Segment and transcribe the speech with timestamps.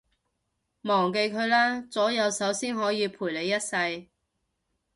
[0.81, 4.07] 忘記佢啦，左右手先可以陪你一世